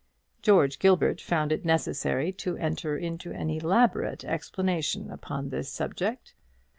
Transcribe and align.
George 0.41 0.79
Gilbert 0.79 1.21
found 1.21 1.51
it 1.51 1.63
necessary 1.63 2.31
to 2.31 2.57
enter 2.57 2.97
into 2.97 3.31
an 3.33 3.51
elaborate 3.51 4.25
explanation 4.25 5.11
upon 5.11 5.49
this 5.49 5.69
subject. 5.71 6.33